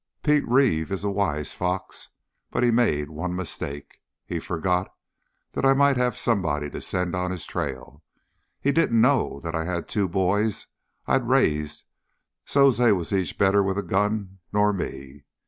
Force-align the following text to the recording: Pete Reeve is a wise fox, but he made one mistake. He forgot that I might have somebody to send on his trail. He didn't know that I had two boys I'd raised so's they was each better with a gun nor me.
Pete 0.23 0.43
Reeve 0.47 0.91
is 0.91 1.03
a 1.03 1.11
wise 1.11 1.53
fox, 1.53 2.09
but 2.49 2.63
he 2.63 2.71
made 2.71 3.11
one 3.11 3.35
mistake. 3.35 4.01
He 4.25 4.39
forgot 4.39 4.91
that 5.51 5.63
I 5.63 5.75
might 5.75 5.95
have 5.95 6.17
somebody 6.17 6.71
to 6.71 6.81
send 6.81 7.15
on 7.15 7.29
his 7.29 7.45
trail. 7.45 8.01
He 8.59 8.71
didn't 8.71 8.99
know 8.99 9.39
that 9.43 9.53
I 9.53 9.63
had 9.65 9.87
two 9.87 10.07
boys 10.09 10.65
I'd 11.05 11.29
raised 11.29 11.83
so's 12.47 12.79
they 12.79 12.91
was 12.91 13.13
each 13.13 13.37
better 13.37 13.61
with 13.61 13.77
a 13.77 13.83
gun 13.83 14.39
nor 14.51 14.73
me. 14.73 15.23